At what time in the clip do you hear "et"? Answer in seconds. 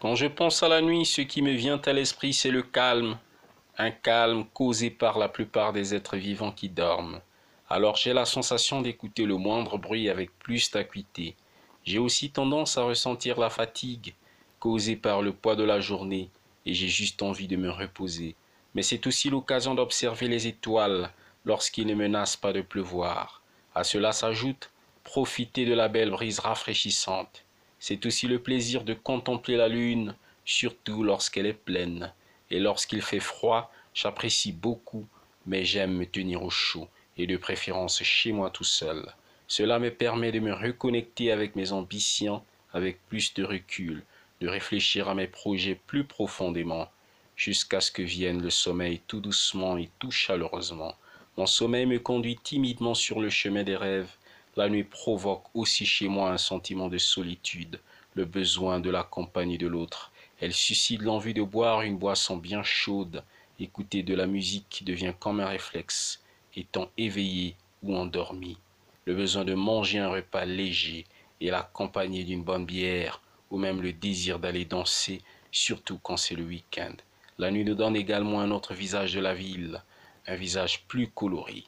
16.64-16.72, 32.50-32.60, 37.16-37.26, 49.76-49.90, 71.40-71.50